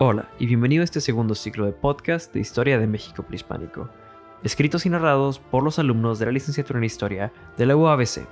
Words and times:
Hola 0.00 0.28
y 0.38 0.46
bienvenido 0.46 0.82
a 0.82 0.84
este 0.84 1.00
segundo 1.00 1.34
ciclo 1.34 1.66
de 1.66 1.72
podcast 1.72 2.32
de 2.32 2.38
Historia 2.38 2.78
de 2.78 2.86
México 2.86 3.24
Prehispánico, 3.24 3.88
escritos 4.44 4.86
y 4.86 4.90
narrados 4.90 5.40
por 5.40 5.64
los 5.64 5.80
alumnos 5.80 6.20
de 6.20 6.26
la 6.26 6.30
licenciatura 6.30 6.78
en 6.78 6.84
Historia 6.84 7.32
de 7.56 7.66
la 7.66 7.74
UABC. 7.74 8.24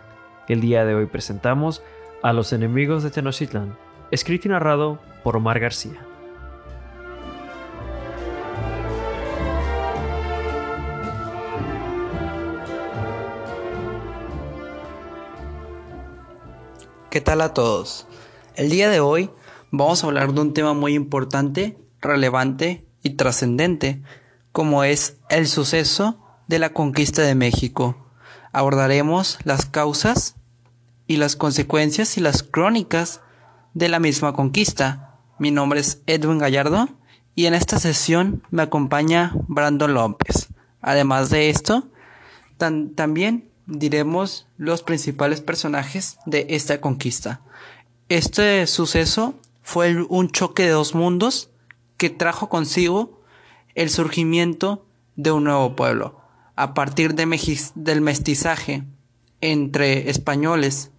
El 0.47 0.61
día 0.61 0.85
de 0.85 0.95
hoy 0.95 1.07
presentamos 1.07 1.83
A 2.23 2.33
los 2.33 2.53
enemigos 2.53 3.03
de 3.03 3.11
Tenochtitlan, 3.11 3.77
escrito 4.13 4.47
y 4.47 4.53
narrado 4.53 5.01
por 5.25 5.37
Omar 5.37 5.59
García. 5.59 6.07
¿Qué 17.11 17.21
tal 17.21 17.41
a 17.41 17.53
todos? 17.53 18.07
El 18.55 18.71
día 18.71 18.89
de 18.89 19.01
hoy 19.01 19.31
vamos 19.71 20.03
a 20.03 20.07
hablar 20.07 20.33
de 20.33 20.41
un 20.41 20.55
tema 20.55 20.75
muy 20.75 20.95
importante, 20.95 21.79
relevante 22.01 22.87
y 23.03 23.11
trascendente, 23.11 24.03
como 24.53 24.85
es 24.85 25.19
el 25.29 25.47
suceso 25.47 26.19
de 26.49 26.59
la 26.59 26.71
conquista 26.73 27.23
de 27.23 27.35
México. 27.35 27.97
Abordaremos 28.53 29.39
las 29.45 29.67
causas 29.67 30.37
y 31.07 31.17
las 31.17 31.37
consecuencias 31.37 32.17
y 32.17 32.21
las 32.21 32.43
crónicas 32.43 33.21
de 33.75 33.89
la 33.89 34.01
misma 34.01 34.33
conquista. 34.33 35.19
Mi 35.39 35.51
nombre 35.51 35.81
es 35.81 36.03
Edwin 36.07 36.39
Gallardo 36.39 36.89
y 37.35 37.47
en 37.47 37.55
esta 37.55 37.79
sesión 37.79 38.43
me 38.51 38.63
acompaña 38.63 39.33
Brandon 39.47 39.93
López. 39.93 40.49
Además 40.81 41.31
de 41.31 41.51
esto, 41.51 41.89
también 42.57 43.51
diremos 43.67 44.47
los 44.57 44.83
principales 44.83 45.41
personajes 45.41 46.19
de 46.25 46.47
esta 46.51 46.81
conquista. 46.81 47.43
Este 48.09 48.67
suceso 48.67 49.35
fue 49.67 50.01
un 50.09 50.31
choque 50.31 50.63
de 50.63 50.71
dos 50.71 50.95
mundos 50.95 51.51
que 51.97 52.09
trajo 52.09 52.49
consigo 52.49 53.21
el 53.75 53.91
surgimiento 53.91 54.87
de 55.17 55.33
un 55.33 55.43
nuevo 55.43 55.75
pueblo. 55.75 56.21
A 56.55 56.73
partir 56.73 57.17
de 57.17 57.27
del 57.75 58.01
mestizaje 58.01 58.85
entre 59.41 60.09
españoles 60.09 60.93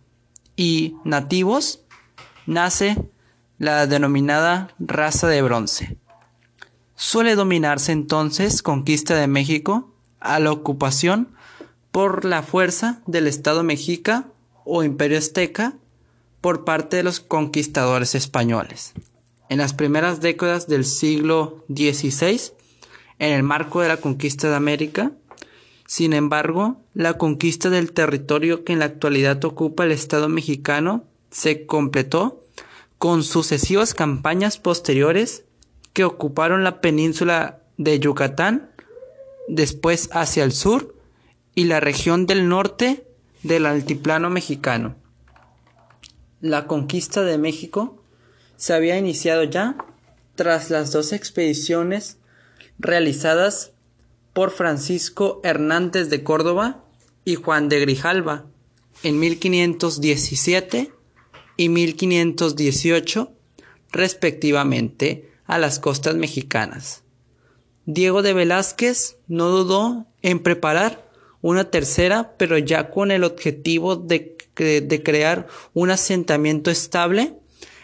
y 0.58 0.96
nativos, 1.06 1.80
nace 2.46 3.10
la 3.58 3.88
denominada 3.88 4.76
raza 4.80 5.30
de 5.30 5.42
bronce. 5.42 5.98
Suele 6.94 7.36
dominarse 7.36 7.94
entonces 7.94 8.62
conquista 8.62 9.16
de 9.16 9.28
México 9.28 9.94
a 10.20 10.40
la 10.40 10.52
ocupación 10.52 11.30
por 11.94 12.26
la 12.26 12.44
fuerza 12.44 13.02
del 13.08 13.28
Estado 13.28 13.64
mexica 13.64 14.28
o 14.66 14.84
Imperio 14.84 15.20
azteca 15.20 15.78
por 16.48 16.64
parte 16.64 16.96
de 16.96 17.04
los 17.04 17.20
conquistadores 17.20 18.16
españoles. 18.16 18.94
En 19.50 19.58
las 19.58 19.74
primeras 19.74 20.22
décadas 20.22 20.70
del 20.70 20.86
siglo 20.86 21.66
XVI, 21.68 22.54
en 23.20 23.34
el 23.34 23.44
marco 23.44 23.82
de 23.82 23.90
la 23.90 23.98
conquista 23.98 24.48
de 24.48 24.56
América, 24.56 25.12
sin 25.88 26.14
embargo, 26.14 26.78
la 26.94 27.18
conquista 27.18 27.70
del 27.70 27.92
territorio 27.92 28.64
que 28.64 28.72
en 28.72 28.80
la 28.80 28.86
actualidad 28.86 29.44
ocupa 29.44 29.84
el 29.84 29.92
Estado 29.92 30.30
mexicano 30.30 31.04
se 31.32 31.66
completó 31.66 32.46
con 32.98 33.24
sucesivas 33.24 33.94
campañas 33.94 34.58
posteriores 34.58 35.44
que 35.92 36.06
ocuparon 36.06 36.64
la 36.64 36.80
península 36.80 37.60
de 37.76 38.00
Yucatán, 38.00 38.72
después 39.50 40.08
hacia 40.14 40.46
el 40.46 40.54
sur 40.54 40.96
y 41.56 41.66
la 41.66 41.82
región 41.82 42.26
del 42.26 42.48
norte 42.48 43.06
del 43.44 43.66
altiplano 43.66 44.30
mexicano 44.30 44.96
la 46.42 46.68
conquista 46.68 47.24
de 47.24 47.38
México 47.38 48.02
se 48.56 48.74
había 48.74 48.98
iniciado 48.98 49.44
ya 49.44 49.78
tras 50.36 50.70
las 50.70 50.92
dos 50.92 51.14
expediciones 51.14 52.18
realizadas 52.80 53.72
por 54.34 54.52
Francisco 54.52 55.42
Hernández 55.44 56.10
de 56.10 56.24
Córdoba 56.24 56.84
y 57.26 57.36
Juan 57.36 57.70
de 57.70 57.80
Grijalva 57.80 58.46
en 59.04 59.20
1517 59.20 60.92
y 61.58 61.70
1518 61.70 63.32
respectivamente 63.92 65.32
a 65.46 65.58
las 65.58 65.80
costas 65.80 66.16
mexicanas. 66.16 67.04
Diego 67.86 68.22
de 68.22 68.34
Velázquez 68.34 69.18
no 69.28 69.48
dudó 69.50 70.06
en 70.22 70.40
preparar 70.40 71.07
una 71.42 71.70
tercera, 71.70 72.34
pero 72.38 72.58
ya 72.58 72.90
con 72.90 73.12
el 73.12 73.24
objetivo 73.24 73.96
de 73.96 74.38
de 74.58 75.04
crear 75.04 75.48
un 75.74 75.92
asentamiento 75.92 76.72
estable 76.72 77.34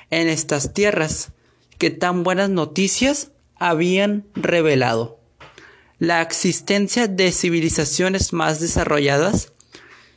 en 0.10 0.28
estas 0.28 0.74
tierras 0.74 1.32
que 1.78 1.90
tan 1.90 2.24
buenas 2.24 2.50
noticias 2.50 3.32
habían 3.56 4.26
revelado. 4.34 5.20
La 6.00 6.22
existencia 6.22 7.08
de 7.08 7.32
civilizaciones 7.32 8.34
más 8.34 8.60
desarrolladas 8.60 9.54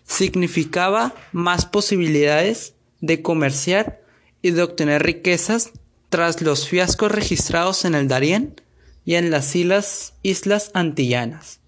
significaba 0.07 1.15
más 1.33 1.67
posibilidades 1.67 2.75
de 3.01 3.23
comerciar 3.23 4.01
y 4.43 4.51
de 4.51 4.63
obtener 4.63 5.03
riquezas 5.03 5.71
tras 6.09 6.41
los 6.41 6.69
fiascos 6.69 7.13
registrados 7.13 7.85
en 7.85 7.95
el 7.95 8.09
Darién 8.09 8.61
y 9.05 9.17
en 9.17 9.31
las 9.31 9.55
islas, 9.55 10.15
islas 10.23 10.71
antillanas, 10.75 11.61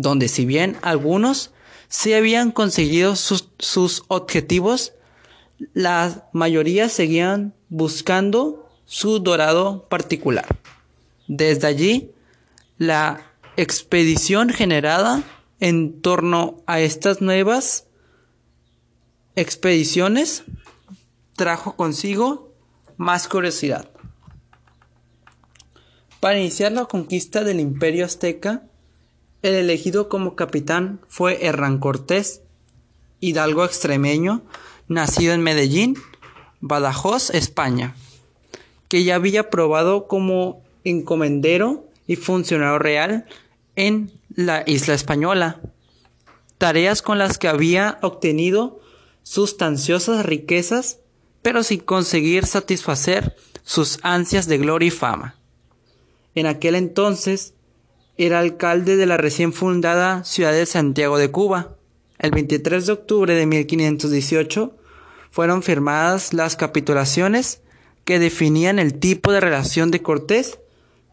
donde 0.00 0.28
si 0.28 0.46
bien 0.46 0.76
algunos 0.82 1.52
si 1.88 2.14
habían 2.14 2.52
conseguido 2.52 3.16
sus, 3.16 4.04
objetivos, 4.06 4.92
la 5.74 6.28
mayoría 6.32 6.88
seguían 6.88 7.52
buscando 7.68 8.70
su 8.86 9.18
dorado 9.18 9.88
particular. 9.88 10.46
Desde 11.26 11.66
allí, 11.66 12.12
la 12.78 13.32
expedición 13.56 14.50
generada 14.50 15.24
en 15.58 16.00
torno 16.00 16.62
a 16.66 16.78
estas 16.80 17.20
nuevas 17.20 17.88
expediciones 19.34 20.44
trajo 21.34 21.74
consigo 21.74 22.54
más 22.96 23.26
curiosidad. 23.26 23.90
Para 26.20 26.38
iniciar 26.38 26.70
la 26.70 26.84
conquista 26.84 27.42
del 27.42 27.58
imperio 27.58 28.04
azteca, 28.04 28.69
el 29.42 29.54
elegido 29.54 30.08
como 30.08 30.36
capitán 30.36 31.00
fue 31.08 31.44
Hernán 31.46 31.78
Cortés, 31.78 32.42
hidalgo 33.20 33.64
extremeño, 33.64 34.42
nacido 34.88 35.32
en 35.32 35.42
Medellín, 35.42 35.96
Badajoz, 36.60 37.30
España, 37.30 37.94
que 38.88 39.04
ya 39.04 39.14
había 39.14 39.50
probado 39.50 40.08
como 40.08 40.62
encomendero 40.84 41.86
y 42.06 42.16
funcionario 42.16 42.78
real 42.78 43.26
en 43.76 44.12
la 44.34 44.62
isla 44.66 44.94
española, 44.94 45.60
tareas 46.58 47.00
con 47.02 47.18
las 47.18 47.38
que 47.38 47.48
había 47.48 47.98
obtenido 48.02 48.80
sustanciosas 49.22 50.26
riquezas, 50.26 50.98
pero 51.40 51.62
sin 51.62 51.80
conseguir 51.80 52.44
satisfacer 52.46 53.36
sus 53.62 53.98
ansias 54.02 54.46
de 54.46 54.58
gloria 54.58 54.88
y 54.88 54.90
fama. 54.90 55.36
En 56.34 56.46
aquel 56.46 56.74
entonces, 56.74 57.54
era 58.26 58.40
alcalde 58.40 58.96
de 58.96 59.06
la 59.06 59.16
recién 59.16 59.54
fundada 59.54 60.24
ciudad 60.24 60.52
de 60.52 60.66
Santiago 60.66 61.16
de 61.16 61.30
Cuba. 61.30 61.76
El 62.18 62.32
23 62.32 62.84
de 62.84 62.92
octubre 62.92 63.34
de 63.34 63.46
1518 63.46 64.76
fueron 65.30 65.62
firmadas 65.62 66.34
las 66.34 66.54
capitulaciones 66.54 67.62
que 68.04 68.18
definían 68.18 68.78
el 68.78 68.98
tipo 68.98 69.32
de 69.32 69.40
relación 69.40 69.90
de 69.90 70.02
Cortés 70.02 70.58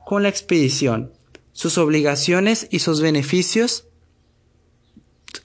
con 0.06 0.22
la 0.22 0.28
expedición, 0.28 1.13
sus 1.53 1.78
obligaciones 1.78 2.67
y 2.72 2.79
sus 2.79 3.00
beneficios. 3.00 3.88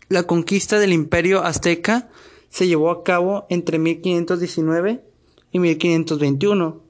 La 0.08 0.24
conquista 0.24 0.80
del 0.80 0.92
imperio 0.92 1.44
azteca 1.44 2.08
se 2.50 2.66
llevó 2.66 2.90
a 2.90 3.04
cabo 3.04 3.46
entre 3.50 3.78
1519 3.78 5.04
y 5.52 5.58
1521, 5.60 6.82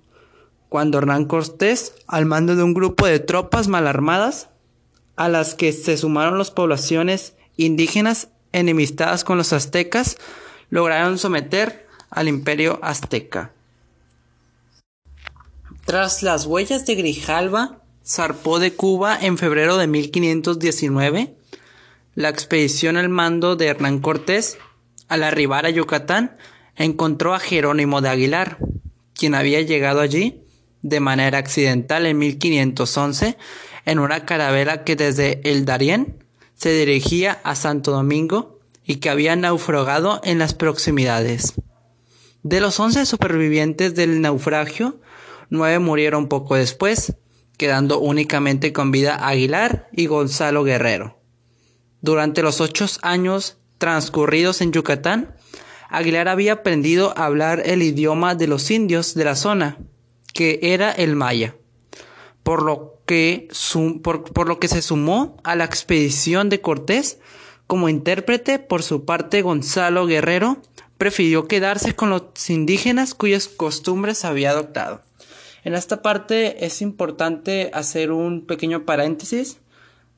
cuando 0.70 0.97
Hernán 0.97 1.26
Cortés, 1.26 1.93
al 2.06 2.25
mando 2.25 2.56
de 2.56 2.62
un 2.62 2.73
grupo 2.73 3.06
de 3.06 3.19
tropas 3.19 3.69
mal 3.69 3.87
armadas, 3.87 4.49
a 5.17 5.29
las 5.29 5.55
que 5.55 5.73
se 5.73 5.97
sumaron 5.97 6.38
las 6.38 6.50
poblaciones 6.50 7.35
indígenas 7.56 8.29
enemistadas 8.53 9.25
con 9.25 9.38
los 9.38 9.53
aztecas, 9.53 10.17
lograron 10.70 11.19
someter 11.19 11.87
al 12.11 12.29
imperio 12.29 12.79
azteca. 12.82 13.53
Tras 15.85 16.23
las 16.23 16.47
huellas 16.47 16.87
de 16.87 16.94
Grijalva, 16.94 17.82
zarpó 18.06 18.59
de 18.59 18.73
Cuba 18.73 19.19
en 19.20 19.38
febrero 19.38 19.76
de 19.76 19.87
1519. 19.87 21.35
La 22.14 22.29
expedición 22.29 22.97
al 22.97 23.09
mando 23.09 23.56
de 23.56 23.67
Hernán 23.67 24.00
Cortés, 24.00 24.59
al 25.09 25.25
arribar 25.25 25.67
a 25.67 25.70
Yucatán, 25.70 26.37
encontró 26.76 27.35
a 27.35 27.41
Jerónimo 27.41 28.00
de 28.00 28.11
Aguilar, 28.11 28.59
quien 29.14 29.35
había 29.35 29.61
llegado 29.61 30.00
allí 30.00 30.43
de 30.82 31.00
manera 31.00 31.38
accidental 31.38 32.06
en 32.06 32.19
1511 32.19 33.37
en 33.84 33.99
una 33.99 34.25
carabela 34.25 34.84
que 34.84 34.96
desde 34.96 35.40
el 35.44 35.64
Darién 35.64 36.25
se 36.55 36.73
dirigía 36.73 37.40
a 37.44 37.55
Santo 37.55 37.90
Domingo 37.90 38.61
y 38.87 38.96
que 38.96 39.11
había 39.11 39.37
naufragado 39.37 40.20
en 40.25 40.38
las 40.38 40.55
proximidades. 40.55 41.55
De 42.43 42.61
los 42.61 42.79
once 42.81 43.06
supervivientes 43.06 43.94
del 43.94 44.20
naufragio, 44.20 45.00
nueve 45.50 45.79
murieron 45.79 46.29
poco 46.29 46.56
después, 46.56 47.14
quedando 47.56 48.00
únicamente 48.00 48.73
con 48.73 48.90
vida 48.90 49.29
Aguilar 49.29 49.88
y 49.93 50.06
Gonzalo 50.06 50.64
Guerrero. 50.64 51.20
Durante 52.00 52.43
los 52.43 52.61
ocho 52.61 52.87
años 53.02 53.58
transcurridos 53.78 54.61
en 54.61 54.73
Yucatán, 54.73 55.37
Aguilar 55.88 56.28
había 56.28 56.55
aprendido 56.55 57.12
a 57.17 57.26
hablar 57.26 57.62
el 57.64 57.82
idioma 57.82 58.35
de 58.35 58.46
los 58.46 58.70
indios 58.70 59.14
de 59.14 59.25
la 59.25 59.37
zona, 59.37 59.78
que 60.32 60.58
era 60.62 60.90
el 60.90 61.14
maya, 61.14 61.55
por 62.43 62.62
lo 62.62 62.92
que, 63.12 63.49
por, 64.03 64.49
lo 64.49 64.59
que 64.59 64.69
se 64.69 64.81
sumó 64.81 65.37
a 65.44 65.55
la 65.55 65.64
expedición 65.64 66.49
de 66.49 66.62
Cortés 66.62 67.19
como 67.67 67.91
intérprete. 67.91 68.59
Por 68.59 68.82
su 68.82 69.05
parte, 69.05 69.43
Gonzalo 69.43 70.06
Guerrero 70.06 70.62
prefirió 70.97 71.47
quedarse 71.47 71.94
con 71.94 72.09
los 72.09 72.23
indígenas 72.49 73.12
cuyas 73.12 73.49
costumbres 73.49 74.25
había 74.25 74.49
adoptado. 74.49 75.03
En 75.62 75.75
esta 75.75 76.00
parte 76.00 76.64
es 76.64 76.81
importante 76.81 77.70
hacer 77.75 78.12
un 78.12 78.47
pequeño 78.47 78.87
paréntesis 78.87 79.59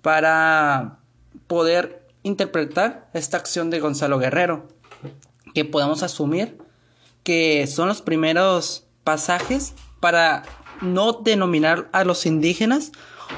para 0.00 1.00
poder 1.48 2.06
interpretar 2.22 3.10
esta 3.12 3.38
acción 3.38 3.70
de 3.70 3.80
Gonzalo 3.80 4.20
Guerrero, 4.20 4.68
que 5.52 5.64
podemos 5.64 6.04
asumir 6.04 6.58
que 7.24 7.66
son 7.66 7.88
los 7.88 8.02
primeros 8.02 8.86
pasajes 9.02 9.74
para 9.98 10.44
no 10.80 11.12
denominar 11.12 11.88
a 11.92 12.04
los 12.04 12.26
indígenas 12.26 12.92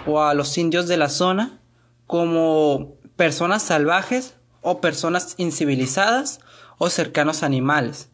o 0.06 0.22
a 0.22 0.34
los 0.34 0.56
indios 0.58 0.88
de 0.88 0.96
la 0.96 1.08
zona 1.08 1.60
como 2.06 2.94
personas 3.16 3.62
salvajes 3.62 4.34
o 4.62 4.80
personas 4.80 5.34
incivilizadas 5.38 6.40
o 6.78 6.90
cercanos 6.90 7.42
animales. 7.42 8.10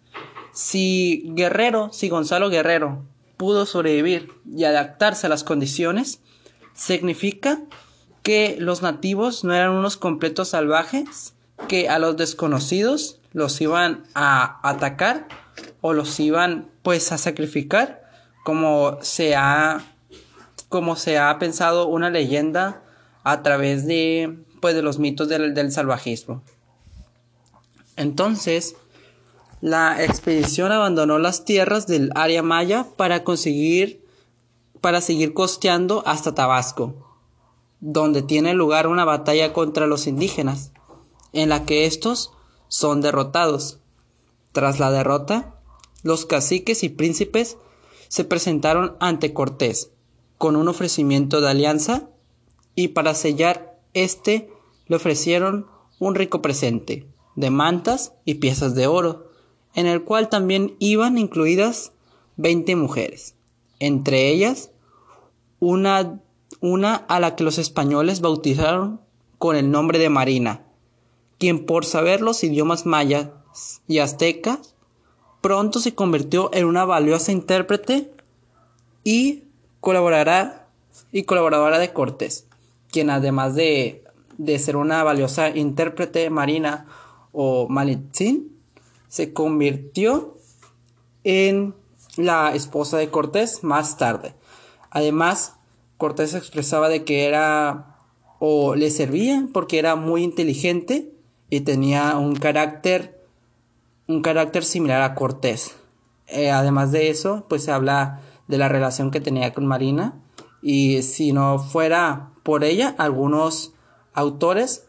Si 0.53 1.25
Guerrero, 1.35 1.91
si 1.93 2.09
Gonzalo 2.09 2.51
Guerrero 2.51 3.05
pudo 3.37 3.67
sobrevivir 3.67 4.31
y 4.55 4.65
adaptarse 4.65 5.27
a 5.27 5.31
las 5.31 5.45
condiciones, 5.45 6.21
significa 6.75 7.63
que 8.23 8.57
los 8.59 8.83
nativos 8.83 9.45
no 9.45 9.55
eran 9.55 9.71
unos 9.71 9.97
completos 9.97 10.49
salvajes, 10.49 11.35
que 11.69 11.89
a 11.89 11.99
los 11.99 12.17
desconocidos 12.17 13.19
los 13.33 13.61
iban 13.61 14.05
a 14.15 14.61
atacar 14.69 15.27
o 15.81 15.93
los 15.93 16.21
iban 16.21 16.71
pues 16.83 17.13
a 17.13 17.19
sacrificar 17.19 18.02
como 18.43 18.99
se 19.03 19.37
ha 19.37 19.85
como 20.69 20.97
se 20.97 21.19
ha 21.19 21.39
pensado 21.39 21.87
una 21.87 22.09
leyenda 22.09 22.83
a 23.25 23.43
través 23.43 23.87
de 23.87 24.39
pues 24.61 24.75
de 24.75 24.83
los 24.83 24.99
mitos 24.99 25.29
del, 25.29 25.55
del 25.55 25.71
salvajismo. 25.71 26.43
Entonces, 27.97 28.77
la 29.61 30.03
expedición 30.03 30.73
abandonó 30.73 31.19
las 31.19 31.44
tierras 31.44 31.87
del 31.87 32.11
área 32.15 32.43
maya 32.43 32.87
para 32.97 33.23
conseguir 33.23 34.05
para 34.81 35.00
seguir 35.00 35.35
costeando 35.35 36.03
hasta 36.06 36.35
Tabasco 36.35 37.12
donde 37.83 38.23
tiene 38.23 38.55
lugar 38.55 38.87
una 38.87 39.05
batalla 39.05 39.53
contra 39.53 39.89
los 39.89 40.06
indígenas, 40.06 40.71
en 41.33 41.49
la 41.49 41.67
que 41.67 41.85
estos 41.85 42.33
son 42.69 43.00
derrotados. 43.00 43.81
Tras 44.53 44.79
la 44.79 44.93
derrota, 44.93 45.56
los 46.05 46.25
caciques 46.25 46.85
y 46.85 46.89
príncipes 46.89 47.59
se 48.12 48.25
presentaron 48.25 48.94
ante 49.00 49.32
Cortés 49.32 49.91
con 50.37 50.56
un 50.56 50.69
ofrecimiento 50.69 51.41
de 51.41 51.49
alianza 51.49 52.11
y 52.75 52.88
para 52.88 53.14
sellar 53.14 53.81
este 53.94 54.50
le 54.87 54.97
ofrecieron 54.97 55.67
un 55.99 56.14
rico 56.14 56.43
presente 56.43 57.06
de 57.37 57.49
mantas 57.49 58.12
y 58.26 58.35
piezas 58.35 58.75
de 58.75 58.87
oro, 58.87 59.31
en 59.75 59.87
el 59.87 60.05
cual 60.05 60.29
también 60.29 60.76
iban 60.79 61.17
incluidas 61.17 61.93
veinte 62.37 62.76
mujeres, 62.76 63.35
entre 63.79 64.29
ellas 64.29 64.73
una 65.58 66.20
una 66.61 66.94
a 66.94 67.19
la 67.19 67.35
que 67.35 67.44
los 67.44 67.56
españoles 67.56 68.20
bautizaron 68.20 69.00
con 69.38 69.56
el 69.56 69.70
nombre 69.70 69.99
de 69.99 70.11
Marina, 70.11 70.67
quien 71.38 71.65
por 71.65 71.87
saber 71.87 72.20
los 72.20 72.44
idiomas 72.44 72.85
mayas 72.85 73.31
y 73.88 74.00
aztecas, 74.00 74.72
pronto 75.43 75.81
se 75.81 75.94
convirtió 75.94 76.50
en 76.55 76.65
una 76.65 76.87
valiosa 76.87 77.33
intérprete 77.33 78.11
y 79.05 79.43
colaborará 79.81 80.69
y 81.11 81.25
colaboradora 81.25 81.79
de 81.79 81.93
Cortés, 81.93 82.47
quien 82.91 83.11
además 83.11 83.55
de, 83.55 84.05
de 84.39 84.59
ser 84.59 84.77
una 84.77 85.03
valiosa 85.03 85.50
intérprete 85.50 86.31
marina 86.31 86.87
o 87.33 87.69
malitzin, 87.69 88.56
se 89.09 89.33
convirtió 89.35 90.39
en 91.25 91.75
la 92.17 92.55
esposa 92.55 92.97
de 92.99 93.11
Cortés 93.11 93.65
más 93.65 93.99
tarde. 93.99 94.35
Además, 94.91 95.56
Cortés 95.99 96.35
expresaba 96.35 96.89
de 96.89 97.05
que 97.05 97.27
era 97.27 97.97
o 98.39 98.75
le 98.75 98.91
servía 98.91 99.49
porque 99.53 99.79
era 99.79 99.97
muy 99.97 100.23
inteligente 100.23 101.12
y 101.50 101.61
tenía 101.61 102.17
un 102.17 102.37
carácter 102.37 103.22
un 104.07 104.23
carácter 104.23 104.65
similar 104.65 105.03
a 105.03 105.15
Cortés. 105.15 105.77
Eh, 106.27 106.51
además 106.51 106.93
de 106.93 107.11
eso, 107.11 107.47
pues 107.49 107.65
se 107.65 107.73
habla 107.73 108.21
de 108.49 108.59
la 108.59 108.69
relación 108.69 109.11
que 109.11 109.21
tenía 109.21 109.53
con 109.53 109.67
Marina 109.67 110.15
y 110.63 111.03
si 111.03 111.33
no 111.33 111.59
fuera 111.59 112.31
por 112.43 112.65
ella, 112.65 112.95
algunos 112.99 113.73
autores 114.15 114.89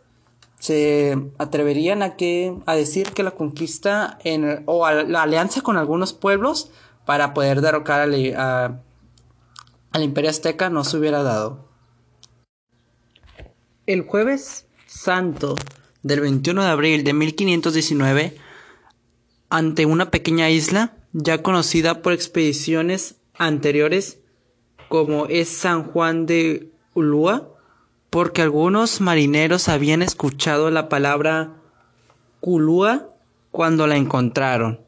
se 0.60 1.18
atreverían 1.40 2.04
a 2.04 2.16
que 2.16 2.56
a 2.66 2.76
decir 2.76 3.12
que 3.12 3.24
la 3.24 3.32
conquista 3.32 4.18
o 4.66 4.90
la 4.90 5.24
alianza 5.24 5.62
con 5.62 5.76
algunos 5.76 6.14
pueblos 6.14 6.72
para 7.06 7.34
poder 7.34 7.60
derrocar 7.60 8.10
a, 8.38 8.82
al 9.92 10.04
imperio 10.04 10.30
azteca 10.30 10.70
no 10.70 10.84
se 10.86 10.98
hubiera 10.98 11.22
dado. 11.22 11.68
El 13.86 14.04
jueves 14.04 14.68
santo 14.88 15.56
del 16.02 16.22
21 16.22 16.64
de 16.64 16.70
abril 16.70 17.04
de 17.04 17.14
1519, 17.14 18.38
ante 19.54 19.86
una 19.86 20.10
pequeña 20.10 20.50
isla 20.50 20.94
ya 21.12 21.44
conocida 21.44 22.02
por 22.02 22.12
expediciones 22.12 23.22
anteriores 23.36 24.20
como 24.90 25.28
es 25.28 25.48
San 25.48 25.84
Juan 25.84 26.26
de 26.26 26.72
Ulúa, 26.96 27.50
porque 28.10 28.42
algunos 28.42 29.00
marineros 29.00 29.70
habían 29.70 30.02
escuchado 30.02 30.72
la 30.72 30.90
palabra 30.90 31.54
Culúa 32.40 33.10
cuando 33.52 33.86
la 33.86 33.96
encontraron. 33.96 34.82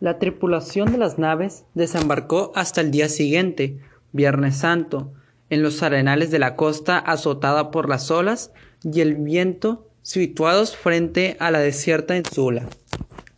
La 0.00 0.18
tripulación 0.18 0.90
de 0.90 0.96
las 0.96 1.18
naves 1.18 1.66
desembarcó 1.74 2.52
hasta 2.54 2.80
el 2.80 2.90
día 2.90 3.10
siguiente, 3.10 3.78
Viernes 4.12 4.56
Santo, 4.56 5.12
en 5.50 5.62
los 5.62 5.82
arenales 5.82 6.30
de 6.30 6.38
la 6.38 6.56
costa 6.56 6.96
azotada 6.98 7.70
por 7.70 7.90
las 7.90 8.10
olas 8.10 8.52
y 8.82 9.02
el 9.02 9.16
viento, 9.16 9.86
situados 10.00 10.74
frente 10.74 11.36
a 11.40 11.50
la 11.50 11.58
desierta 11.58 12.16
insula. 12.16 12.66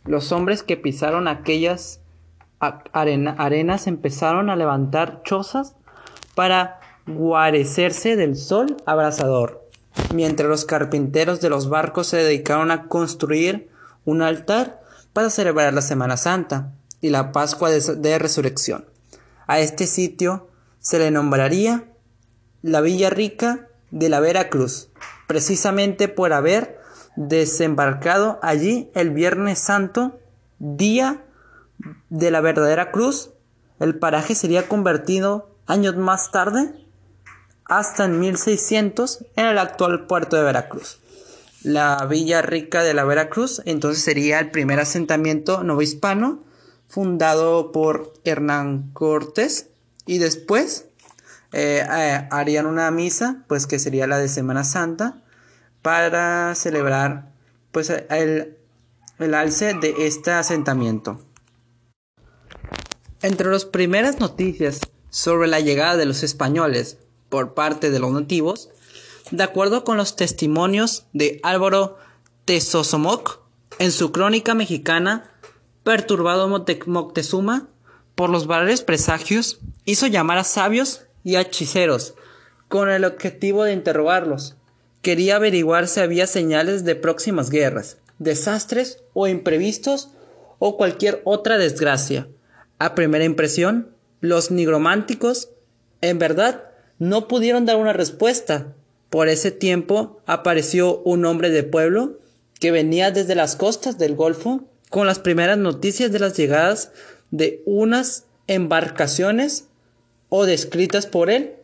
Los 0.05 0.31
hombres 0.31 0.63
que 0.63 0.77
pisaron 0.77 1.27
aquellas 1.27 2.01
arenas 2.59 3.87
empezaron 3.87 4.49
a 4.49 4.55
levantar 4.55 5.21
chozas 5.23 5.75
para 6.35 6.79
guarecerse 7.07 8.15
del 8.15 8.35
sol 8.35 8.77
abrasador, 8.85 9.67
mientras 10.13 10.47
los 10.47 10.65
carpinteros 10.65 11.41
de 11.41 11.49
los 11.49 11.69
barcos 11.69 12.07
se 12.07 12.17
dedicaron 12.17 12.71
a 12.71 12.87
construir 12.87 13.69
un 14.05 14.21
altar 14.21 14.81
para 15.13 15.29
celebrar 15.29 15.73
la 15.73 15.81
Semana 15.81 16.17
Santa 16.17 16.71
y 17.01 17.09
la 17.09 17.31
Pascua 17.31 17.69
de, 17.69 18.19
Resurrección. 18.19 18.85
A 19.47 19.59
este 19.59 19.87
sitio 19.87 20.47
se 20.79 20.99
le 20.99 21.11
nombraría 21.11 21.85
la 22.61 22.81
Villa 22.81 23.09
Rica 23.09 23.67
de 23.89 24.09
la 24.09 24.19
Veracruz, 24.19 24.89
precisamente 25.27 26.07
por 26.07 26.31
haber 26.33 26.80
desembarcado 27.15 28.39
allí 28.41 28.89
el 28.93 29.11
Viernes 29.11 29.59
Santo, 29.59 30.19
día 30.59 31.23
de 32.09 32.31
la 32.31 32.41
verdadera 32.41 32.91
cruz. 32.91 33.31
El 33.79 33.97
paraje 33.97 34.35
sería 34.35 34.67
convertido 34.67 35.49
años 35.67 35.97
más 35.97 36.31
tarde, 36.31 36.73
hasta 37.65 38.05
en 38.05 38.19
1600, 38.19 39.25
en 39.35 39.45
el 39.45 39.57
actual 39.57 40.05
puerto 40.05 40.35
de 40.35 40.43
Veracruz 40.43 41.01
la 41.63 42.05
Villa 42.09 42.41
Rica 42.41 42.83
de 42.83 42.93
la 42.93 43.03
Veracruz, 43.03 43.61
entonces 43.65 44.03
sería 44.03 44.39
el 44.39 44.51
primer 44.51 44.79
asentamiento 44.79 45.63
novohispano 45.63 46.43
fundado 46.87 47.71
por 47.71 48.13
Hernán 48.23 48.91
Cortés 48.93 49.67
y 50.05 50.17
después 50.17 50.85
eh, 51.53 51.85
eh, 51.87 52.27
harían 52.31 52.65
una 52.65 52.89
misa, 52.91 53.43
pues 53.47 53.67
que 53.67 53.79
sería 53.79 54.07
la 54.07 54.17
de 54.17 54.27
Semana 54.27 54.63
Santa, 54.63 55.21
para 55.81 56.53
celebrar 56.55 57.31
pues 57.71 57.89
el, 57.89 58.57
el 59.19 59.33
alce 59.33 59.73
de 59.73 60.07
este 60.07 60.31
asentamiento. 60.31 61.19
Entre 63.21 63.49
las 63.49 63.65
primeras 63.65 64.19
noticias 64.19 64.79
sobre 65.09 65.47
la 65.47 65.59
llegada 65.59 65.97
de 65.97 66.05
los 66.05 66.23
españoles 66.23 66.97
por 67.29 67.53
parte 67.53 67.91
de 67.91 67.99
los 67.99 68.11
nativos 68.11 68.69
de 69.31 69.43
acuerdo 69.43 69.83
con 69.83 69.97
los 69.97 70.15
testimonios 70.15 71.05
de 71.13 71.39
Álvaro 71.43 71.97
Tezosomoc 72.45 73.39
en 73.79 73.91
su 73.91 74.11
crónica 74.11 74.53
mexicana, 74.53 75.31
Perturbado 75.83 76.47
Moctezuma 76.85 77.67
por 78.15 78.29
los 78.29 78.45
varios 78.45 78.81
presagios, 78.81 79.59
hizo 79.85 80.05
llamar 80.07 80.37
a 80.37 80.43
sabios 80.43 81.05
y 81.23 81.37
hechiceros, 81.37 82.13
con 82.67 82.89
el 82.89 83.05
objetivo 83.05 83.63
de 83.63 83.73
interrogarlos. 83.73 84.57
Quería 85.01 85.37
averiguar 85.37 85.87
si 85.87 85.99
había 85.99 86.27
señales 86.27 86.83
de 86.83 86.95
próximas 86.95 87.49
guerras, 87.49 87.97
desastres 88.19 88.99
o 89.13 89.27
imprevistos 89.27 90.11
o 90.59 90.77
cualquier 90.77 91.21
otra 91.23 91.57
desgracia. 91.57 92.27
A 92.77 92.93
primera 92.93 93.25
impresión, 93.25 93.95
los 94.19 94.51
nigrománticos, 94.51 95.49
en 96.01 96.19
verdad, 96.19 96.65
no 96.99 97.27
pudieron 97.27 97.65
dar 97.65 97.77
una 97.77 97.93
respuesta. 97.93 98.75
Por 99.09 99.27
ese 99.27 99.49
tiempo 99.49 100.21
apareció 100.27 100.99
un 100.99 101.25
hombre 101.25 101.49
de 101.49 101.63
pueblo 101.63 102.19
que 102.59 102.71
venía 102.71 103.09
desde 103.09 103.33
las 103.33 103.55
costas 103.55 103.97
del 103.97 104.15
Golfo 104.15 104.65
con 104.91 105.07
las 105.07 105.17
primeras 105.17 105.57
noticias 105.57 106.11
de 106.11 106.19
las 106.19 106.37
llegadas 106.37 106.91
de 107.31 107.63
unas 107.65 108.25
embarcaciones 108.45 109.65
o 110.29 110.45
descritas 110.45 111.07
por 111.07 111.31
él 111.31 111.55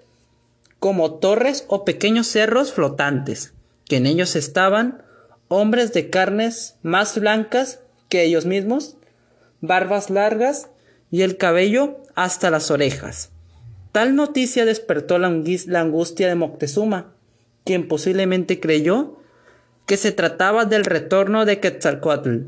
como 0.80 1.16
torres 1.16 1.66
o 1.68 1.86
pequeños 1.86 2.28
cerros 2.28 2.72
flotantes, 2.72 3.54
que 3.86 3.98
en 3.98 4.06
ellos 4.06 4.36
estaban 4.36 5.04
hombres 5.48 5.94
de 5.94 6.10
carnes 6.10 6.76
más 6.84 7.18
blancas 7.20 7.80
que 8.10 8.24
ellos 8.24 8.46
mismos, 8.46 8.98
barbas 9.62 10.10
largas 10.10 10.70
y 11.12 11.22
el 11.22 11.38
cabello 11.38 11.98
hasta 12.16 12.50
las 12.50 12.72
orejas. 12.72 13.32
Tal 13.92 14.16
noticia 14.16 14.66
despertó 14.66 15.18
la, 15.18 15.28
angustia 15.28 16.28
de 16.28 16.36
Moctezuma, 16.36 17.14
quien 17.64 17.88
posiblemente 17.88 18.60
creyó 18.60 19.18
que 19.86 19.98
se 19.98 20.12
trataba 20.12 20.66
del 20.66 20.86
retorno 20.86 21.46
de 21.46 21.60
Quetzalcoatl 21.60 22.42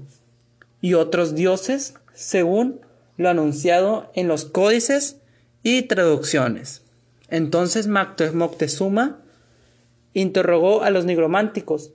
y 0.82 0.94
otros 0.94 1.36
dioses, 1.36 1.96
según 2.14 2.82
lo 3.18 3.30
anunciado 3.30 4.12
en 4.14 4.28
los 4.28 4.46
códices 4.46 5.18
y 5.64 5.84
traducciones. 5.84 6.84
Entonces 7.30 7.88
Moctezuma 7.88 9.22
interrogó 10.14 10.84
a 10.84 10.90
los 10.90 11.06
nigrománticos. 11.06 11.94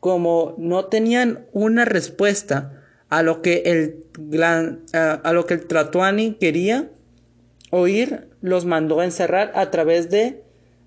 Como 0.00 0.54
no 0.58 0.86
tenían 0.86 1.46
una 1.52 1.84
respuesta 1.84 2.82
a 3.08 3.22
lo 3.22 3.42
que 3.42 3.62
el, 3.66 4.04
a 4.92 5.32
lo 5.32 5.46
que 5.46 5.54
el 5.54 5.66
Tratuani 5.66 6.34
quería 6.34 6.90
oír, 7.70 8.28
los 8.40 8.64
mandó 8.64 9.00
a 9.00 9.04
encerrar 9.04 9.52
a 9.54 9.70
través 9.70 10.10
de 10.10 10.42